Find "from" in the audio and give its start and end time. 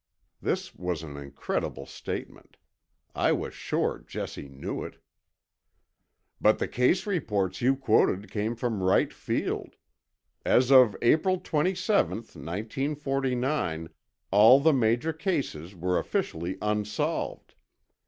8.55-8.81